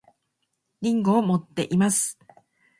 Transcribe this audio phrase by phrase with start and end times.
[0.81, 2.17] りんごを持っています